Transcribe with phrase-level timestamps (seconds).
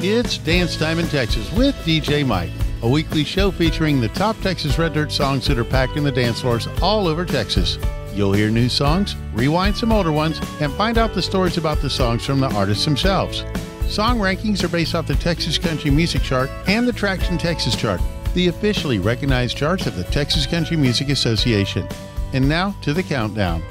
[0.00, 2.50] It's Dance Time in Texas with DJ Mike,
[2.82, 6.12] a weekly show featuring the top Texas Red Dirt songs that are packed in the
[6.12, 7.78] dance floors all over Texas.
[8.12, 11.88] You'll hear new songs, rewind some older ones, and find out the stories about the
[11.88, 13.42] songs from the artists themselves.
[13.88, 18.00] Song rankings are based off the Texas Country Music Chart and the Traction Texas Chart,
[18.34, 21.88] the officially recognized charts of the Texas Country Music Association.
[22.34, 23.62] And now to the countdown.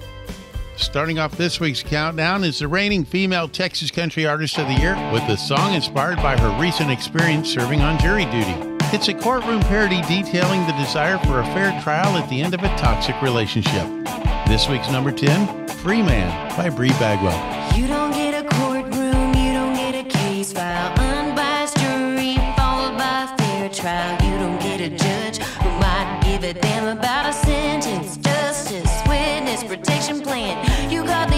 [0.77, 4.95] Starting off this week's countdown is the reigning female Texas Country Artist of the Year
[5.13, 8.55] with a song inspired by her recent experience serving on jury duty.
[8.93, 12.61] It's a courtroom parody detailing the desire for a fair trial at the end of
[12.61, 13.87] a toxic relationship.
[14.47, 17.77] This week's number 10, Free Man by Bri Bagwell.
[17.77, 23.33] You don't get a courtroom, you don't get a case file, unbiased jury followed by
[23.37, 24.13] fair trial.
[24.23, 27.33] You don't get a judge who might give a damn about a
[30.05, 30.91] protection plan.
[30.91, 31.34] You got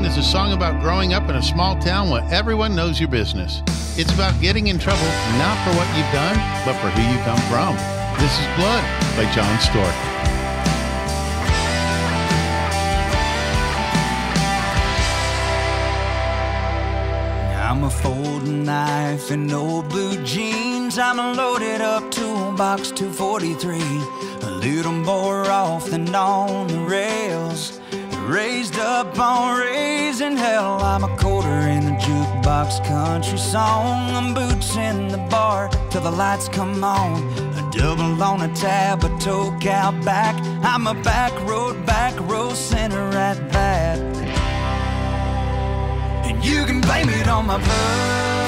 [0.00, 3.62] is a song about growing up in a small town where everyone knows your business.
[3.98, 5.04] It's about getting in trouble
[5.36, 7.76] not for what you've done, but for who you come from.
[8.18, 8.82] This is Blood
[9.16, 9.94] by John Stork.
[17.54, 20.98] I'm a folding knife and old blue jeans.
[20.98, 23.76] I'm a loaded up toolbox 243.
[24.48, 27.81] A little more off than on the rails.
[28.26, 30.80] Raised up on raising hell.
[30.80, 34.10] I'm a quarter in the jukebox country song.
[34.10, 37.20] I'm boots in the bar till the lights come on.
[37.58, 40.40] A double on a tab, a toke out back.
[40.64, 43.98] I'm a back road, back row center at that.
[46.24, 48.46] And you can blame it on my blood.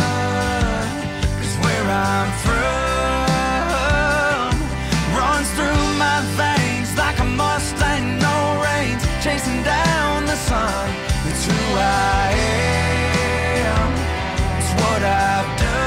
[1.41, 2.55] Cause where I'm from
[5.19, 6.54] runs through my veins
[9.25, 10.91] chasing down the sun.
[11.29, 12.31] It's who I
[13.65, 13.91] am,
[14.59, 15.85] it's what I've done.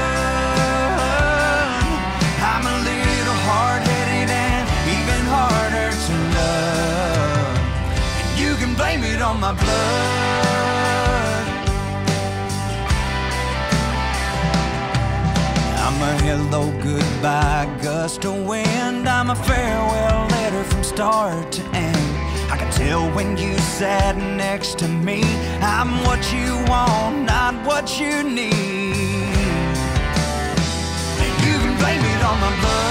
[2.52, 7.58] I'm a little hard headed and even harder to love.
[8.18, 11.46] And you can blame it on my blood.
[15.84, 19.08] I'm a hello, goodbye gust of wind.
[19.08, 22.07] I'm a farewell letter from start to end.
[22.50, 25.22] I can tell when you sat next to me.
[25.60, 29.36] I'm what you want, not what you need.
[31.24, 32.87] And you can blame it on my blood.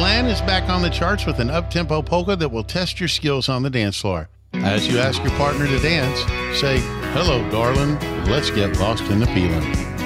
[0.00, 3.50] Land is back on the charts with an up-tempo polka that will test your skills
[3.50, 4.30] on the dance floor.
[4.54, 6.18] As you ask your partner to dance,
[6.58, 6.78] say,
[7.12, 9.60] Hello, darling, let's get lost in the feeling.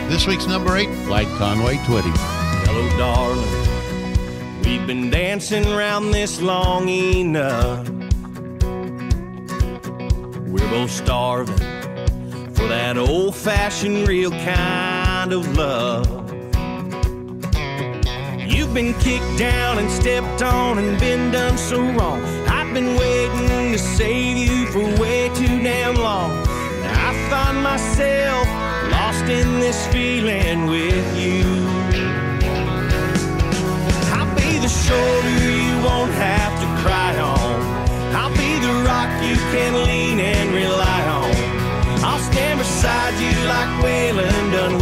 [0.08, 2.12] This week's number eight, like Conway Twitty.
[2.67, 4.62] Hello, darling.
[4.64, 7.88] We've been dancing around this long enough.
[10.49, 11.56] We're both starving
[12.52, 16.24] for that old fashioned, real kind of love.
[18.64, 22.25] You've been kicked down and stepped on and been done so wrong.
[22.49, 26.31] I've been waiting to save you for way too damn long.
[26.82, 28.49] I find myself
[28.90, 31.44] lost in this feeling with you.
[34.16, 37.60] I'll be the shoulder you won't have to cry on.
[38.17, 42.02] I'll be the rock you can lean and rely on.
[42.02, 44.78] I'll stand beside you like Waylon done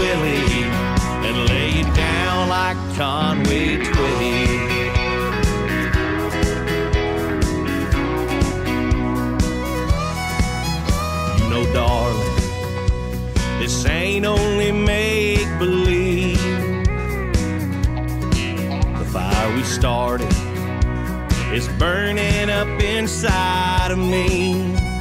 [2.97, 4.33] Conway Twitty.
[11.39, 12.37] You know, darling,
[13.59, 16.39] this ain't only make believe.
[18.99, 20.33] The fire we started
[21.53, 24.92] is burning up inside of me.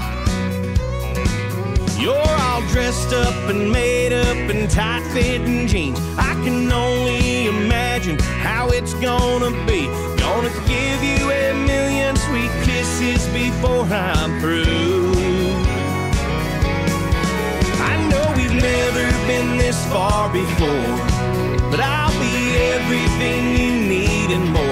[2.02, 6.00] You're all dressed up and made up in tight fitting jeans.
[6.18, 9.86] I can only imagine how it's gonna be.
[10.18, 15.14] Gonna give you a million sweet kisses before I'm through.
[17.92, 20.98] I know we've never been this far before,
[21.70, 24.71] but I'll be everything you need and more.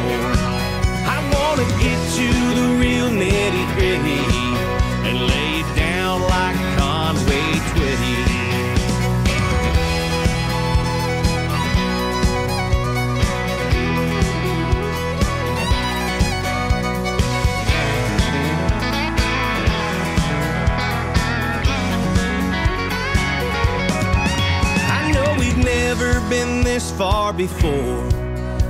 [26.79, 28.09] This far before,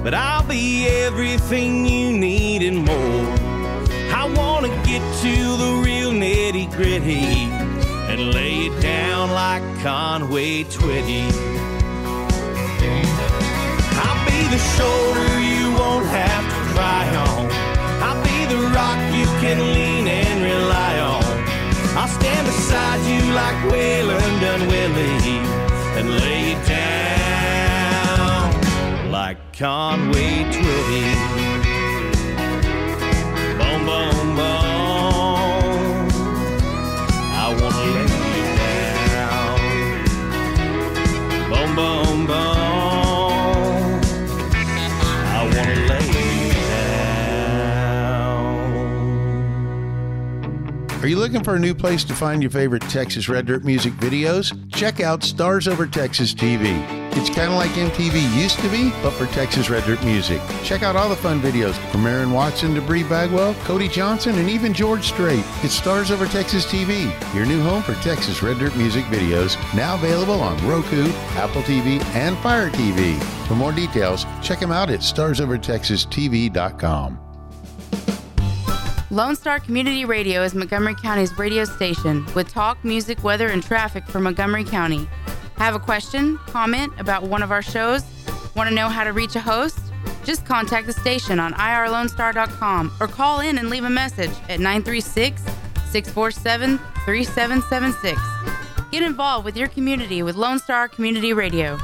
[0.04, 3.26] but I'll be everything you need and more.
[4.22, 7.28] I wanna get to the real nitty gritty
[8.10, 11.26] and lay it down like Conway Twitty.
[14.04, 17.46] I'll be the shoulder you won't have to cry on.
[18.06, 21.26] I'll be the rock you can lean and rely on.
[22.00, 25.38] I'll stand beside you like Waylon done Willie
[26.00, 26.99] and lay it down
[29.20, 31.04] like Conway Twitty.
[33.60, 36.08] Boom, boom, boom.
[37.36, 38.08] I wanna lay
[38.38, 38.48] you
[39.12, 39.60] down.
[41.50, 44.00] Boom, boom, boom.
[45.28, 45.40] I
[46.14, 46.54] you
[50.88, 51.04] down.
[51.04, 53.92] Are you looking for a new place to find your favorite Texas Red Dirt music
[53.96, 54.56] videos?
[54.72, 57.09] Check out Stars Over Texas TV.
[57.20, 60.42] It's kind of like MTV used to be, but for Texas Red Dirt music.
[60.64, 64.50] Check out all the fun videos from Aaron Watson to Bri Bagwell, Cody Johnson, and
[64.50, 65.44] even George Strait.
[65.62, 69.96] It's Stars Over Texas TV, your new home for Texas Red Dirt music videos, now
[69.96, 73.22] available on Roku, Apple TV, and Fire TV.
[73.50, 77.20] For more details, check them out at starsovertexastv.com.
[79.12, 84.08] Lone Star Community Radio is Montgomery County's radio station with talk, music, weather, and traffic
[84.08, 85.06] for Montgomery County.
[85.60, 88.02] Have a question, comment about one of our shows?
[88.56, 89.78] Want to know how to reach a host?
[90.24, 95.42] Just contact the station on irlonestar.com or call in and leave a message at 936
[95.92, 98.22] 647 3776.
[98.90, 101.78] Get involved with your community with Lone Star Community Radio.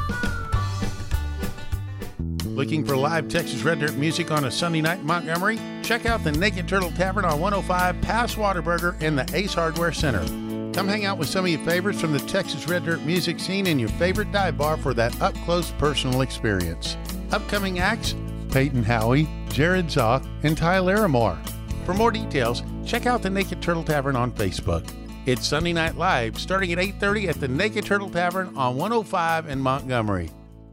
[2.46, 5.60] Looking for live Texas Red Dirt music on a Sunday night in Montgomery?
[5.84, 10.45] Check out the Naked Turtle Tavern on 105 Pass Whataburger in the Ace Hardware Center.
[10.75, 13.65] Come hang out with some of your favorites from the Texas Red Dirt music scene
[13.65, 16.98] in your favorite dive bar for that up close personal experience.
[17.32, 18.13] Upcoming acts
[18.51, 21.38] Peyton Howie, Jared Zock and Ty Larimore.
[21.86, 24.86] For more details, check out the Naked Turtle Tavern on Facebook.
[25.25, 29.62] It's Sunday Night Live starting at 8:30 at the Naked Turtle Tavern on 105 in
[29.62, 30.29] Montgomery.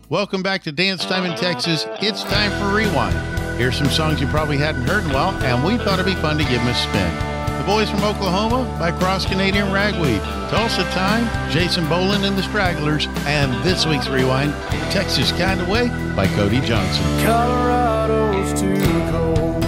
[0.09, 1.87] Welcome back to Dance Time in Texas.
[2.01, 3.17] It's time for Rewind.
[3.57, 6.21] Here's some songs you probably hadn't heard in a while, and we thought it'd be
[6.21, 7.32] fun to give them a spin.
[7.63, 10.21] The Boys from Oklahoma by Cross Canadian Ragweed.
[10.51, 13.07] Tulsa Time, Jason Boland and the Stragglers.
[13.25, 14.53] And this week's Rewind,
[14.91, 17.05] Texas Kind of Way by Cody Johnson.
[17.25, 18.75] Colorado's too
[19.13, 19.63] cold.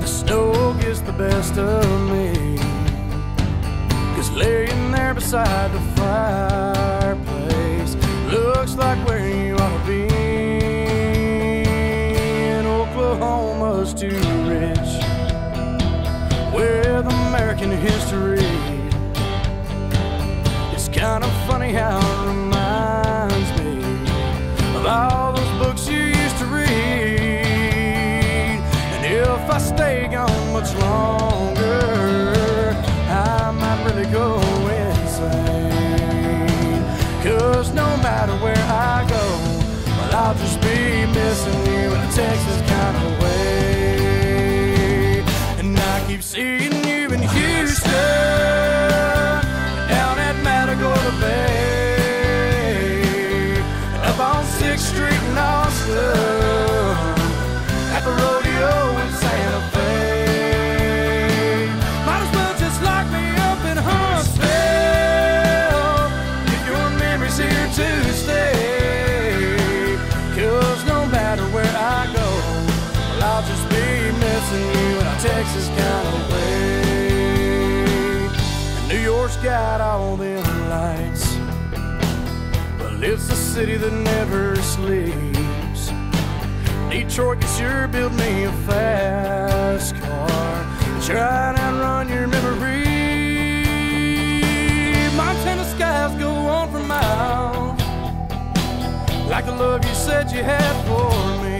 [0.00, 2.58] The snow gets the best of me.
[4.14, 6.95] Cause laying there beside the fireplace
[17.86, 18.44] history.
[20.74, 23.78] It's kind of funny how it reminds me
[24.76, 26.66] of all those books you used to read.
[28.94, 32.74] And if I stay gone much longer,
[33.08, 34.40] I might really go
[34.84, 35.62] insane.
[37.22, 38.64] Cause no matter where
[38.94, 39.24] I go,
[39.96, 42.65] well, I'll just be missing you in Texas
[79.46, 81.36] got all them lights.
[82.80, 85.92] Well, it's the city that never sleeps.
[86.90, 90.66] Detroit can sure build me a fast car.
[91.00, 92.82] Try and outrun your memory.
[95.14, 97.80] Montana skies go on for miles.
[99.30, 101.58] Like the love you said you had for me.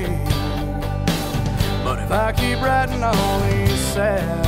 [1.85, 4.46] But if I keep writing all these sad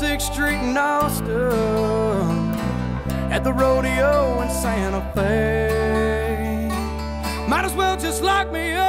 [0.00, 1.26] 6th Street in Austin
[3.32, 6.68] at the rodeo in Santa Fe.
[7.48, 8.87] Might as well just lock me up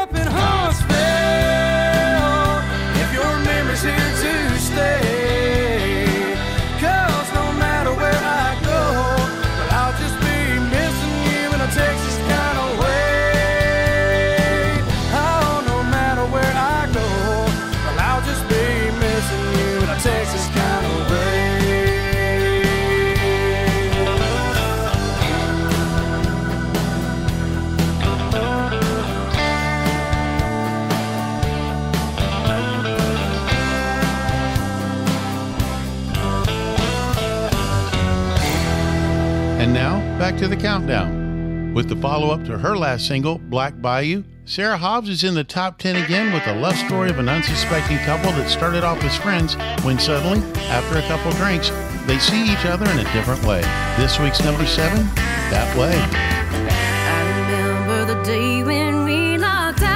[40.40, 41.74] to the countdown.
[41.74, 45.44] With the follow up to her last single, Black Bayou, Sarah Hobbs is in the
[45.44, 49.18] top 10 again with the love story of an unsuspecting couple that started off as
[49.18, 51.72] friends when suddenly, after a couple drinks,
[52.08, 53.60] they see each other in a different way.
[53.98, 55.06] This week's number seven,
[55.52, 55.92] That Way.
[55.92, 59.92] I remember the day when we locked eyes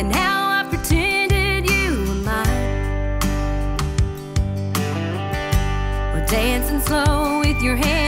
[0.00, 2.60] and how I pretended you were mine.
[6.80, 7.99] Slow with your hand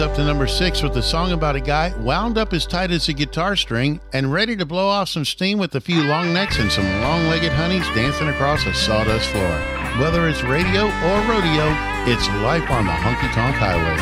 [0.00, 3.10] Up to number six with a song about a guy wound up as tight as
[3.10, 6.58] a guitar string and ready to blow off some steam with a few long necks
[6.58, 9.60] and some long legged honeys dancing across a sawdust floor.
[10.00, 11.68] Whether it's radio or rodeo,
[12.10, 13.96] it's life on the honky tonk highway.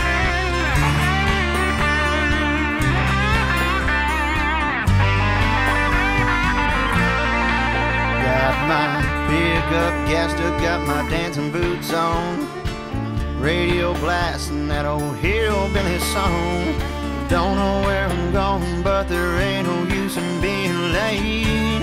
[8.23, 12.58] Got my pickup gassed up, got my dancing boots on.
[13.41, 16.75] Radio blasting that old hillbilly song.
[17.29, 21.79] Don't know where I'm going, but there ain't no use in being late.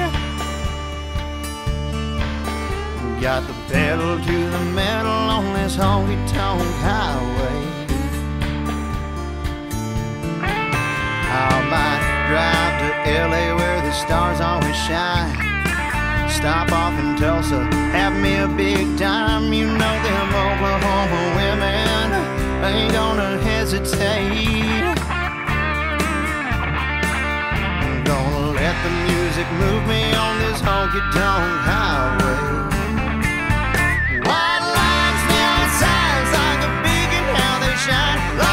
[3.22, 7.62] Got the pedal to the metal on this honky tonk highway.
[11.32, 15.44] I might drive to LA where the stars always shine.
[16.36, 17.63] Stop off in Tulsa,
[17.95, 19.54] have me a big time.
[19.54, 22.12] You know them Oklahoma women
[22.63, 24.84] ain't gonna hesitate.
[27.82, 32.39] I'm gonna let the music move me on this honky tonk highway.
[34.28, 38.44] White lines, neon signs like a beacon, how they shine.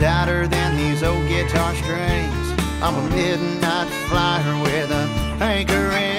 [0.00, 2.52] Tighter than these old guitar strings.
[2.82, 6.15] I'm a midnight flyer with a anchor in.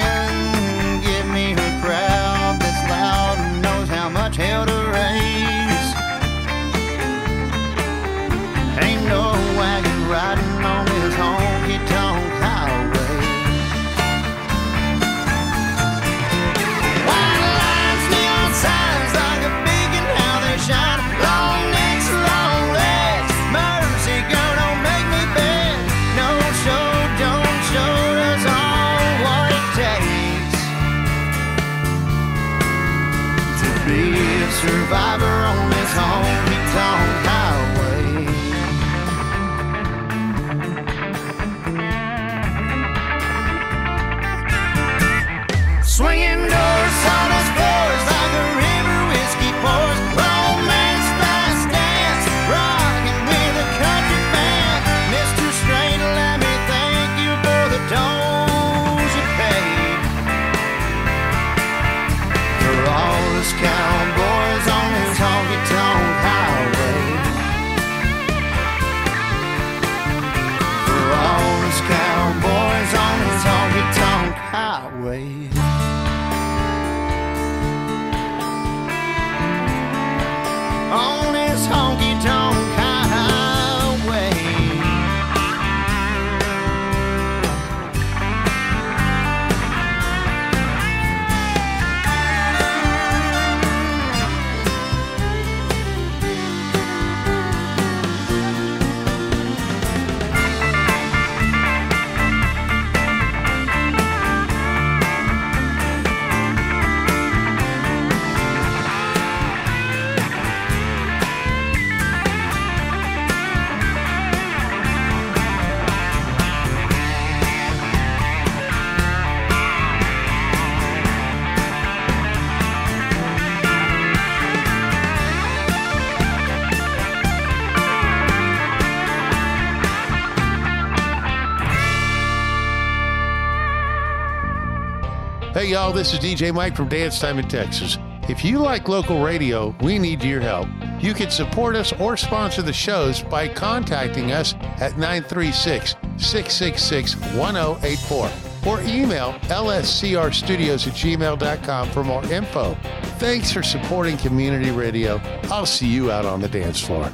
[135.68, 137.98] Hey, y'all, this is DJ Mike from Dance Time in Texas.
[138.30, 140.70] If you like local radio, we need your help.
[141.02, 148.30] You can support us or sponsor the shows by contacting us at 936 666 1084
[148.66, 152.78] or email lscrstudios at gmail.com for more info.
[153.20, 155.20] Thanks for supporting community radio.
[155.52, 157.12] I'll see you out on the dance floor.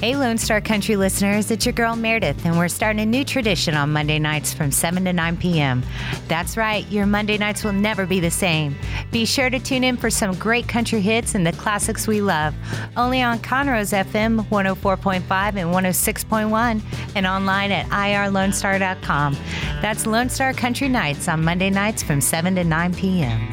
[0.00, 3.74] Hey, Lone Star Country listeners, it's your girl Meredith, and we're starting a new tradition
[3.74, 5.82] on Monday nights from 7 to 9 p.m.
[6.28, 8.76] That's right, your Monday nights will never be the same.
[9.10, 12.54] Be sure to tune in for some great country hits and the classics we love,
[12.96, 15.22] only on Conroe's FM 104.5
[15.56, 16.80] and 106.1,
[17.16, 19.36] and online at irlonestar.com.
[19.82, 23.50] That's Lone Star Country Nights on Monday nights from 7 to 9 p.m.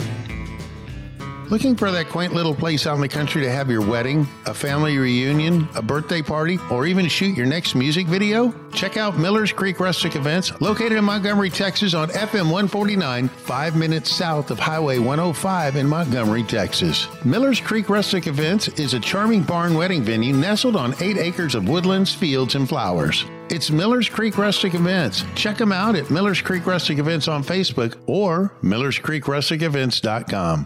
[1.49, 4.53] Looking for that quaint little place out in the country to have your wedding, a
[4.53, 8.51] family reunion, a birthday party, or even shoot your next music video?
[8.73, 14.11] Check out Miller's Creek Rustic Events, located in Montgomery, Texas on FM 149, five minutes
[14.11, 17.07] south of Highway 105 in Montgomery, Texas.
[17.23, 21.69] Miller's Creek Rustic Events is a charming barn wedding venue nestled on eight acres of
[21.69, 23.23] woodlands, fields, and flowers.
[23.51, 25.23] It's Miller's Creek Rustic Events.
[25.35, 30.65] Check them out at Miller's Creek Rustic Events on Facebook or millerscreekrusticevents.com.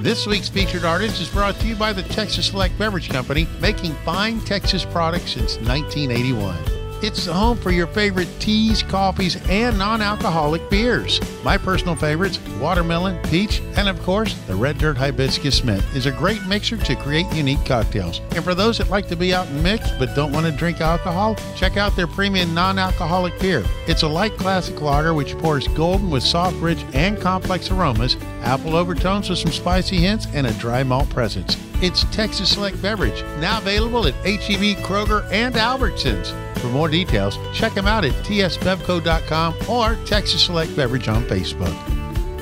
[0.00, 3.94] This week's featured artist is brought to you by the Texas Select Beverage Company, making
[4.04, 6.73] fine Texas products since 1981.
[7.04, 11.20] It's the home for your favorite teas, coffees, and non alcoholic beers.
[11.44, 16.12] My personal favorites watermelon, peach, and of course, the Red Dirt Hibiscus Mint is a
[16.12, 18.22] great mixer to create unique cocktails.
[18.34, 20.80] And for those that like to be out and mix but don't want to drink
[20.80, 23.62] alcohol, check out their premium non alcoholic beer.
[23.86, 28.76] It's a light classic lager which pours golden with soft, rich, and complex aromas, apple
[28.76, 31.54] overtones with some spicy hints, and a dry malt presence.
[31.84, 36.32] It's Texas Select Beverage, now available at HEB, Kroger, and Albertsons.
[36.58, 41.76] For more details, check them out at tsbevco.com or Texas Select Beverage on Facebook.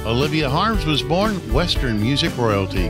[0.07, 2.87] Olivia Harms was born Western music royalty.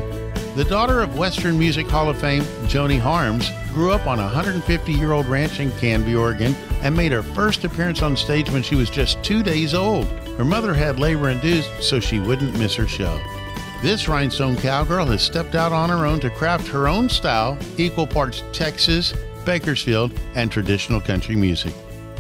[0.54, 4.92] The daughter of Western Music Hall of Fame, Joni Harms, grew up on a 150
[4.92, 8.74] year old ranch in Canby, Oregon, and made her first appearance on stage when she
[8.74, 10.06] was just two days old.
[10.36, 13.18] Her mother had labor induced, so she wouldn't miss her show.
[13.82, 18.06] This rhinestone cowgirl has stepped out on her own to craft her own style, equal
[18.06, 19.12] parts Texas,
[19.44, 21.74] Bakersfield, and traditional country music.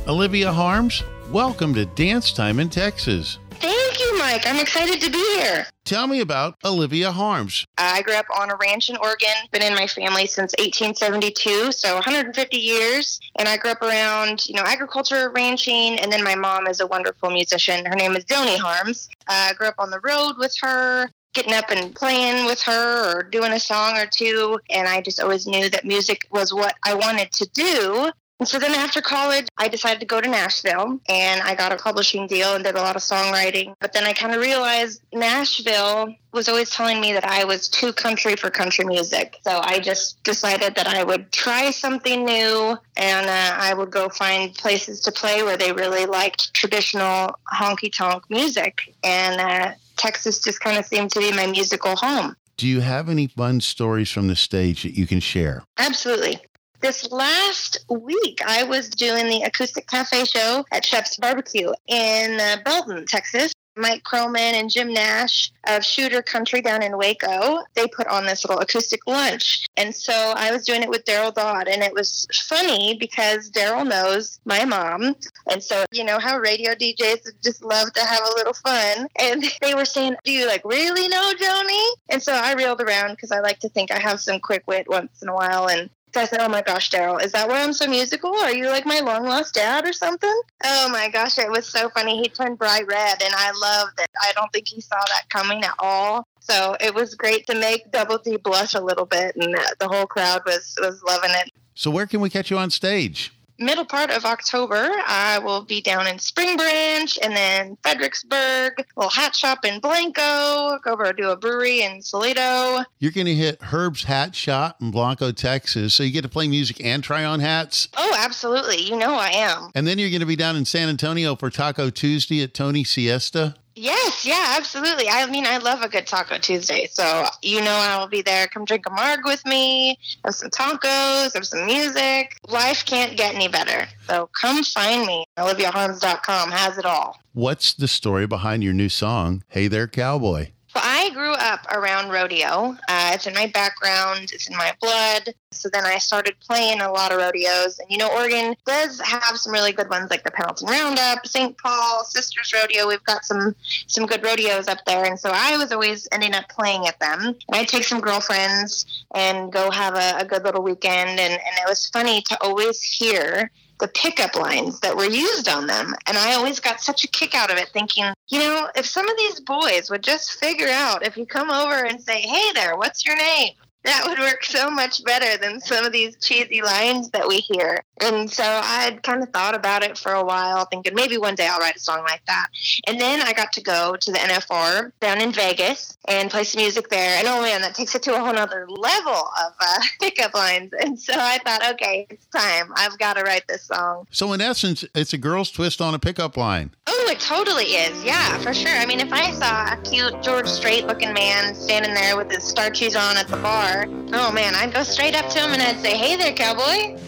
[0.08, 3.38] Olivia Harms, welcome to Dance Time in Texas.
[3.60, 4.44] Thank you, Mike.
[4.44, 5.64] I'm excited to be here.
[5.84, 7.64] Tell me about Olivia Harms.
[7.78, 11.94] I grew up on a ranch in Oregon, been in my family since 1872, so
[11.94, 13.20] 150 years.
[13.38, 16.88] And I grew up around, you know, agriculture, ranching, and then my mom is a
[16.88, 17.84] wonderful musician.
[17.84, 19.08] Her name is Joni Harms.
[19.28, 23.18] Uh, I grew up on the road with her, getting up and playing with her
[23.18, 24.58] or doing a song or two.
[24.70, 28.10] And I just always knew that music was what I wanted to do.
[28.42, 31.76] And so then after college, I decided to go to Nashville and I got a
[31.76, 33.76] publishing deal and did a lot of songwriting.
[33.78, 37.92] But then I kind of realized Nashville was always telling me that I was too
[37.92, 39.38] country for country music.
[39.44, 44.08] So I just decided that I would try something new and uh, I would go
[44.08, 48.92] find places to play where they really liked traditional honky tonk music.
[49.04, 52.34] And uh, Texas just kind of seemed to be my musical home.
[52.56, 55.62] Do you have any fun stories from the stage that you can share?
[55.78, 56.40] Absolutely.
[56.82, 62.56] This last week, I was doing the Acoustic Cafe show at Chef's Barbecue in uh,
[62.64, 63.52] Belton, Texas.
[63.76, 68.44] Mike Croman and Jim Nash of Shooter Country down in Waco, they put on this
[68.44, 69.66] little acoustic lunch.
[69.78, 71.68] And so I was doing it with Deryl Dodd.
[71.68, 75.14] And it was funny because Deryl knows my mom.
[75.50, 79.08] And so, you know how radio DJs just love to have a little fun.
[79.18, 81.86] And they were saying, Do you like really know Joni?
[82.10, 84.86] And so I reeled around because I like to think I have some quick wit
[84.88, 85.68] once in a while.
[85.68, 88.34] And so I said, Oh my gosh, Deryl, is that why I'm so musical?
[88.34, 90.40] Are you like my long lost dad or something?
[90.64, 92.18] Oh my gosh, it was so funny.
[92.20, 94.10] He turned bright red, and I loved it.
[94.20, 96.26] I don't think he saw that coming at all.
[96.40, 100.06] So it was great to make Double D blush a little bit, and the whole
[100.06, 101.50] crowd was was loving it.
[101.74, 103.32] So, where can we catch you on stage?
[103.64, 109.10] Middle part of October, I will be down in Spring Branch and then Fredericksburg, little
[109.10, 112.84] hat shop in Blanco, go over to a brewery in Salado.
[112.98, 115.94] You're going to hit Herb's Hat Shop in Blanco, Texas.
[115.94, 117.88] So you get to play music and try on hats.
[117.96, 118.82] Oh, absolutely.
[118.82, 119.70] You know I am.
[119.74, 122.84] And then you're going to be down in San Antonio for Taco Tuesday at Tony
[122.84, 123.54] Siesta.
[123.74, 125.08] Yes, yeah, absolutely.
[125.08, 126.86] I mean, I love a good Taco Tuesday.
[126.90, 128.46] So, you know, I will be there.
[128.48, 132.36] Come drink a marg with me, have some tacos, have some music.
[132.48, 133.88] Life can't get any better.
[134.06, 135.24] So come find me.
[135.38, 137.18] OliviaHarms.com has it all.
[137.32, 140.52] What's the story behind your new song, Hey There Cowboy?
[140.74, 142.76] Well, I grew up around rodeo.
[142.88, 145.34] Uh, it's in my background, it's in my blood.
[145.50, 147.78] So then I started playing a lot of rodeos.
[147.78, 151.56] And, you know, Oregon does have some really good ones like the Pendleton Roundup, St.
[151.58, 152.88] Paul, Sisters Rodeo.
[152.88, 153.54] We've got some
[153.86, 155.04] some good rodeos up there.
[155.04, 157.20] And so I was always ending up playing at them.
[157.20, 161.10] And I'd take some girlfriends and go have a, a good little weekend.
[161.10, 163.50] And, and it was funny to always hear
[163.82, 165.92] the pickup lines that were used on them.
[166.06, 169.08] And I always got such a kick out of it thinking, you know, if some
[169.08, 172.76] of these boys would just figure out if you come over and say, hey there,
[172.76, 173.54] what's your name?
[173.84, 177.82] That would work so much better than some of these cheesy lines that we hear.
[178.00, 181.34] And so I had kind of thought about it for a while, thinking maybe one
[181.34, 182.48] day I'll write a song like that.
[182.86, 186.60] And then I got to go to the NFR down in Vegas and play some
[186.62, 187.18] music there.
[187.18, 190.72] And oh man, that takes it to a whole other level of uh, pickup lines.
[190.80, 192.72] And so I thought, okay, it's time.
[192.76, 194.06] I've got to write this song.
[194.10, 196.70] So, in essence, it's a girl's twist on a pickup line.
[196.86, 198.04] Oh, it totally is.
[198.04, 198.72] Yeah, for sure.
[198.72, 202.42] I mean, if I saw a cute George Strait looking man standing there with his
[202.52, 205.80] starchies on at the bar, oh man, I'd go straight up to him and I'd
[205.80, 206.98] say, hey there, cowboy.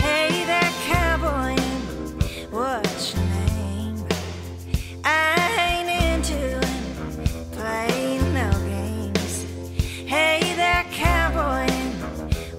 [0.00, 1.56] Hey there, cowboy,
[2.50, 4.04] what's your name?
[5.04, 5.36] I
[5.70, 6.60] ain't into
[7.52, 9.46] playing no games.
[10.06, 11.70] Hey there, cowboy,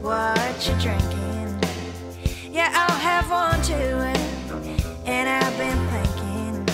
[0.02, 1.20] what you drinking?
[3.31, 3.73] One too,
[5.05, 6.67] and I've been thinking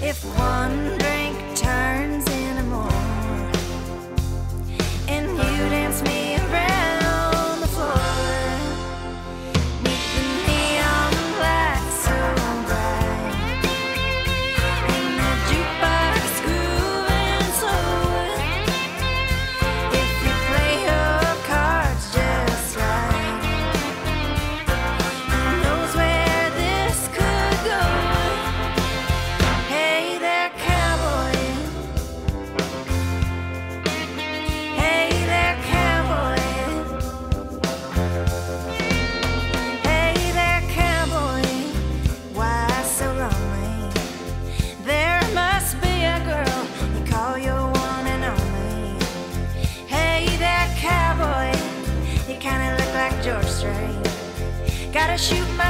[0.00, 1.01] if one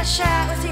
[0.04, 0.71] shoot my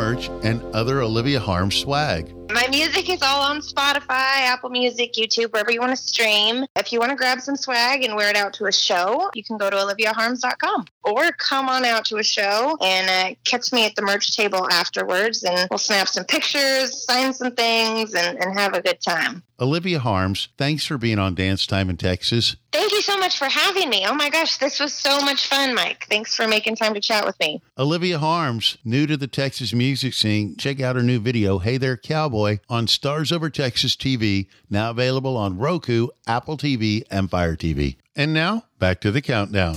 [0.00, 2.34] merch, and other Olivia Harms swag?
[2.50, 6.64] My music is all on Spotify, Apple Music, YouTube, wherever you want to stream.
[6.74, 9.44] If you want to grab some swag and wear it out to a show, you
[9.44, 13.86] can go to oliviaharms.com or come on out to a show and uh, catch me
[13.86, 18.58] at the merch table afterwards and we'll snap some pictures, sign some things, and, and
[18.58, 19.42] have a good time.
[19.58, 22.56] Olivia Harms, thanks for being on Dance Time in Texas.
[22.72, 24.06] Thank you so much for having me.
[24.06, 26.06] Oh my gosh, this was so much fun, Mike.
[26.08, 27.60] Thanks for making time to chat with me.
[27.78, 31.96] Olivia Harms, new to the Texas music scene, check out her new video, Hey There
[31.96, 37.96] Cowboy, on Stars Over Texas TV, now available on Roku, Apple TV, and Fire TV.
[38.16, 39.76] And now, back to the countdown.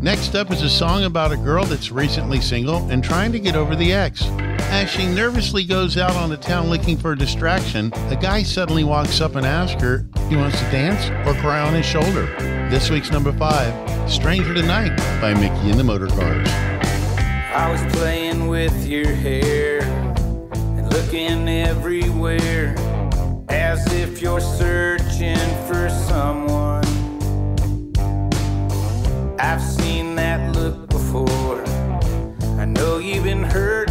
[0.00, 3.56] Next up is a song about a girl that's recently single and trying to get
[3.56, 4.24] over the ex.
[4.70, 8.84] As she nervously goes out on the town looking for a distraction, a guy suddenly
[8.84, 12.26] walks up and asks her if he wants to dance or cry on his shoulder.
[12.70, 13.72] This week's number five,
[14.10, 16.46] Stranger Tonight by Micky and the Motorcars.
[17.52, 22.74] I was playing with your hair and looking everywhere
[23.48, 26.87] as if you're searching for someone.
[29.40, 31.62] I've seen that look before.
[32.58, 33.87] I know you've been hurting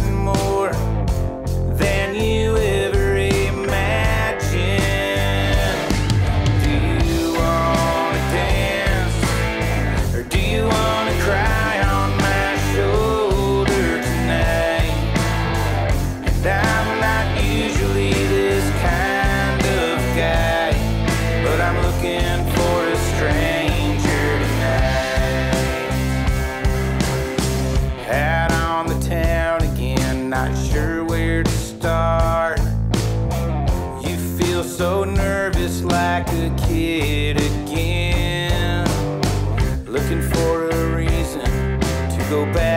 [42.28, 42.67] go back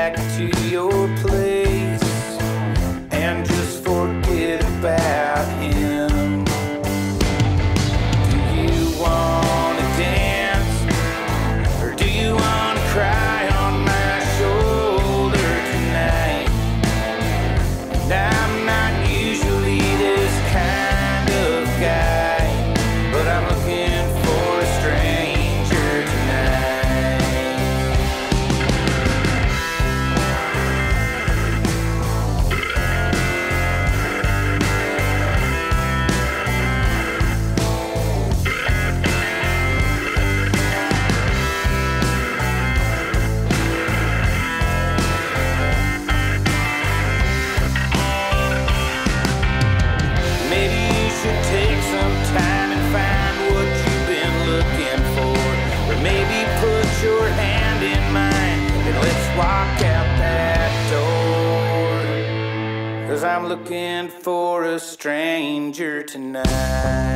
[66.31, 67.10] stranger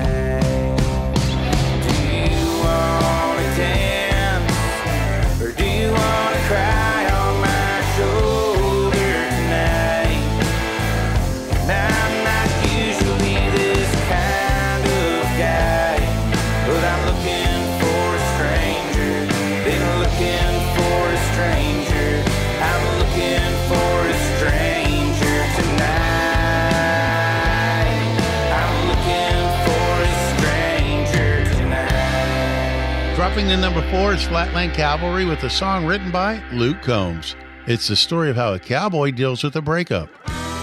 [33.35, 37.35] Dropping to number four is Flatland Cavalry with a song written by Luke Combs.
[37.67, 40.07] It's the story of how a cowboy deals with a breakup.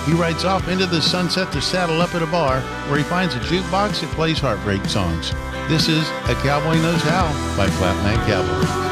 [0.06, 3.34] He rides off into the sunset to saddle up at a bar where he finds
[3.34, 5.32] a jukebox that plays heartbreak songs.
[5.68, 7.26] This is A Cowboy Knows How
[7.58, 8.91] by Flatland Cavalry.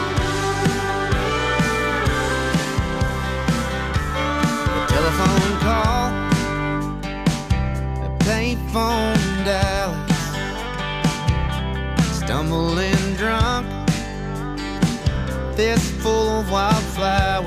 [16.50, 17.46] Wildflowers.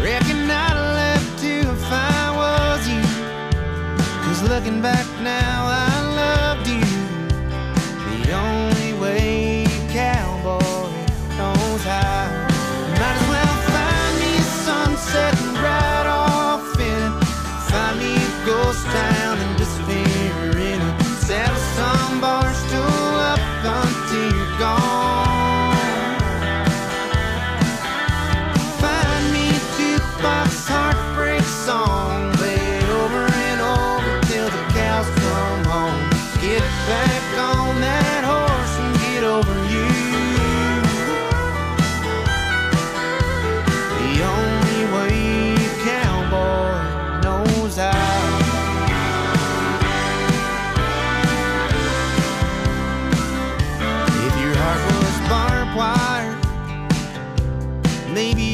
[0.00, 3.02] Reckon I'd have left too if I was you.
[4.22, 5.81] Cause looking back now, I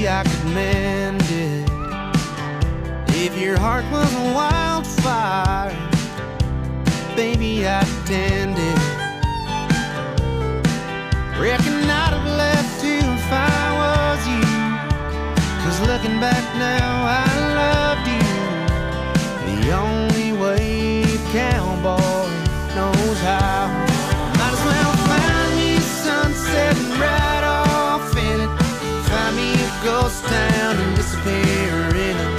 [0.08, 1.68] I could mend it.
[3.14, 5.76] If your heart was a wildfire,
[7.14, 8.78] baby, I'd tend it.
[11.38, 14.48] Reckon I'd have left you if I was you.
[15.62, 17.28] Cause looking back now, I
[17.60, 18.28] loved you.
[19.50, 22.07] The only way cowboy
[29.88, 32.37] ghost town and disappear in it.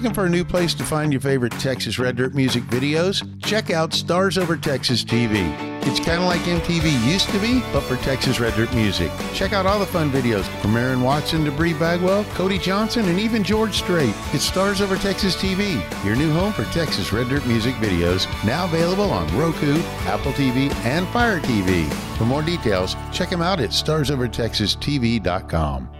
[0.00, 3.22] Looking for a new place to find your favorite Texas Red Dirt music videos?
[3.44, 5.54] Check out Stars Over Texas TV.
[5.86, 9.12] It's kind of like MTV used to be, but for Texas Red Dirt music.
[9.34, 13.20] Check out all the fun videos from Aaron Watson to Bri Bagwell, Cody Johnson, and
[13.20, 14.14] even George Strait.
[14.32, 18.64] It's Stars Over Texas TV, your new home for Texas Red Dirt music videos, now
[18.64, 21.86] available on Roku, Apple TV, and Fire TV.
[22.16, 25.99] For more details, check them out at starsovertexastv.com.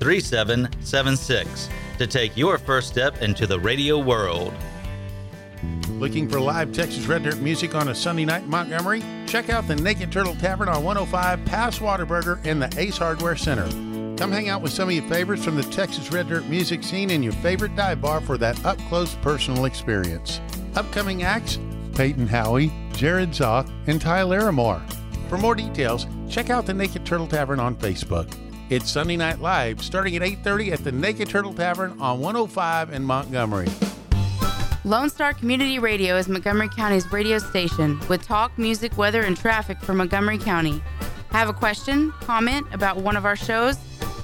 [0.00, 4.52] 3776 to take your first step into the radio world.
[5.90, 9.02] Looking for live Texas Red Dirt music on a Sunday night in Montgomery?
[9.26, 13.68] Check out the Naked Turtle Tavern on 105 past Whataburger in the Ace Hardware Center.
[14.16, 17.10] Come hang out with some of your favorites from the Texas Red Dirt music scene
[17.10, 20.40] in your favorite dive bar for that up close personal experience.
[20.74, 21.58] Upcoming acts
[21.94, 24.80] Peyton Howie, Jared Zock, and Ty Larimore.
[25.28, 28.34] For more details, check out the Naked Turtle Tavern on Facebook.
[28.70, 33.02] It's Sunday Night Live starting at 8:30 at the Naked Turtle Tavern on 105 in
[33.02, 33.66] Montgomery.
[34.84, 39.80] Lone Star Community Radio is Montgomery County's radio station with talk, music, weather, and traffic
[39.80, 40.80] for Montgomery County.
[41.32, 43.76] Have a question, comment about one of our shows?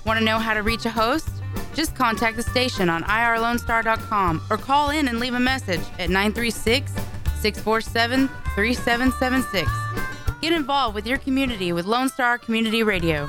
[0.05, 1.29] Want to know how to reach a host?
[1.75, 6.93] Just contact the station on irlonestar.com or call in and leave a message at 936
[7.41, 9.69] 647 3776.
[10.41, 13.29] Get involved with your community with Lone Star Community Radio.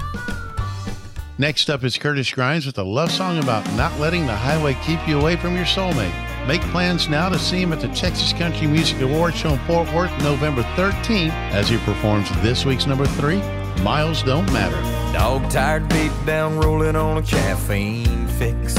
[1.39, 5.07] Next up is Curtis Grimes with a love song about not letting the highway keep
[5.07, 6.11] you away from your soulmate.
[6.47, 9.93] Make plans now to see him at the Texas Country Music Awards show in Fort
[9.93, 13.37] Worth November 13th as he performs this week's number three,
[13.83, 14.81] Miles Don't Matter.
[15.13, 18.73] Dog tired, beat down, rolling on a caffeine fix.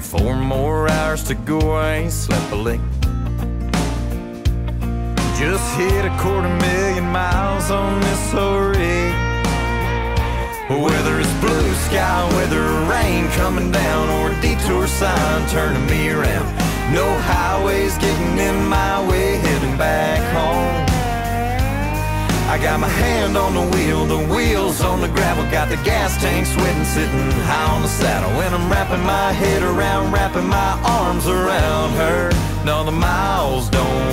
[0.00, 2.80] Four more hours to go, I ain't slept a lick.
[5.36, 9.31] Just hit a quarter million miles on this old rig.
[10.80, 16.46] Whether it's blue sky, whether rain coming down, or a detour sign turning me around.
[16.92, 20.86] No highways getting in my way, heading back home.
[22.50, 26.20] I got my hand on the wheel, the wheels on the gravel, got the gas
[26.20, 28.30] tank sweating, sitting high on the saddle.
[28.42, 32.30] And I'm wrapping my head around, wrapping my arms around her.
[32.64, 34.12] No, the miles don't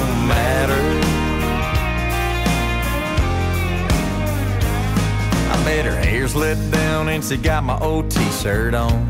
[5.70, 9.10] fears let down and she got my old t-shirt on.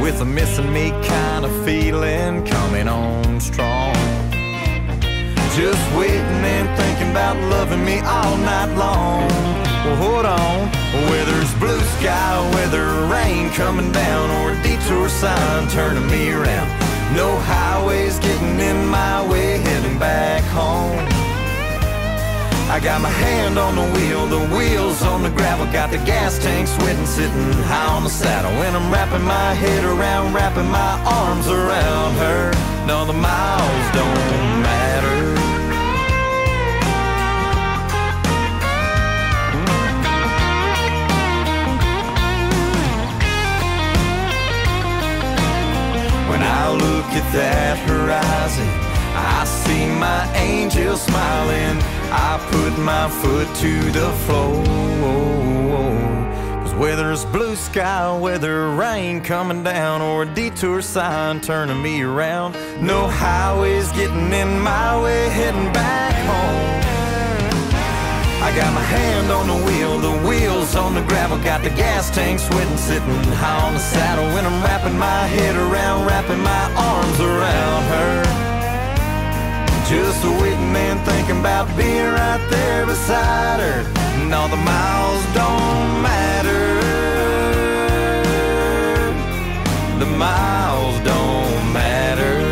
[0.00, 3.94] With a missing me kind of feeling coming on strong.
[5.54, 9.28] Just waiting and thinking about loving me all night long.
[9.84, 10.68] Well, hold on.
[11.10, 16.68] Whether it's blue sky, whether rain coming down, or a detour sign turning me around.
[17.14, 21.21] No highways getting in my way, heading back home.
[22.72, 26.38] I got my hand on the wheel, the wheels on the gravel, got the gas
[26.38, 28.50] tank sweating, sitting high on the saddle.
[28.52, 32.50] When I'm wrapping my head around, wrapping my arms around her,
[32.86, 35.18] no, the miles don't matter.
[46.30, 48.66] When I look at that horizon,
[49.14, 52.01] I see my angel smiling.
[52.14, 54.64] I put my foot to the floor.
[56.62, 62.02] Cause whether it's blue sky, whether rain coming down, or a detour sign turning me
[62.02, 66.82] around, no highways getting in my way, heading back home.
[68.42, 72.10] I got my hand on the wheel, the wheels on the gravel, got the gas
[72.10, 73.08] tank sweating, sitting
[73.40, 74.26] high on the saddle.
[74.34, 76.41] When I'm wrapping my head around, wrapping
[82.38, 83.82] right there beside her.
[84.22, 86.80] And all the miles don't matter.
[89.98, 92.50] The miles don't matter.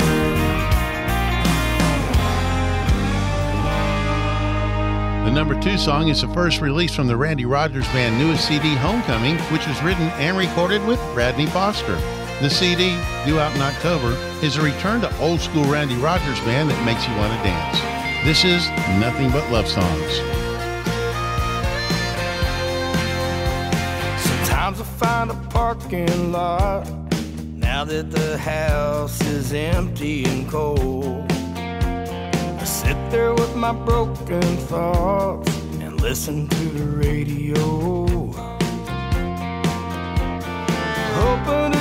[5.25, 8.75] The number two song is the first release from the Randy Rogers Band newest CD,
[8.75, 11.95] Homecoming, which was written and recorded with Radney Foster.
[12.43, 14.13] The CD, due out in October,
[14.45, 17.90] is a return to old school Randy Rogers Band that makes you want to dance.
[18.23, 18.69] This is
[19.01, 20.17] Nothing But Love Songs.
[24.23, 26.87] Sometimes I find a parking lot
[27.57, 31.33] now that the house is empty and cold.
[31.33, 37.57] I sit there with my broken thoughts and listen to the radio.
[41.15, 41.80] Hoping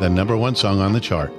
[0.00, 1.30] the number one song on the chart.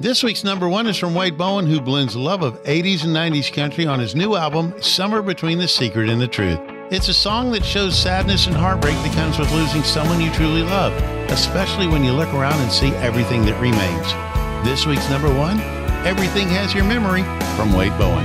[0.00, 3.52] This week's number one is from Wade Bowen, who blends love of 80s and 90s
[3.52, 6.58] country on his new album, Somewhere Between the Secret and the Truth.
[6.90, 10.62] It's a song that shows sadness and heartbreak that comes with losing someone you truly
[10.62, 10.94] love,
[11.30, 14.66] especially when you look around and see everything that remains.
[14.66, 15.60] This week's number one,
[16.06, 17.22] Everything Has Your Memory
[17.54, 18.24] from Wade Bowen.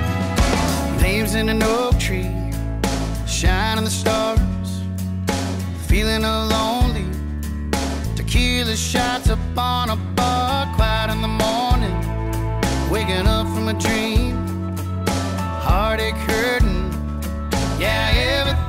[1.01, 2.31] Names in an oak tree,
[3.27, 4.39] shining the stars,
[5.85, 6.88] feeling lonely.
[8.29, 11.95] Tequila shots up on a bar, quiet in the morning,
[12.91, 14.35] waking up from a dream,
[15.65, 16.93] heartache hurting.
[17.79, 18.68] Yeah, everything